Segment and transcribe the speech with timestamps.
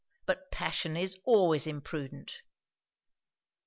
[0.25, 2.41] But passion is always imprudent.